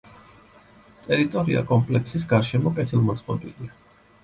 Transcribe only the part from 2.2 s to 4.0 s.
გარშემო კეთილმოწყობილია.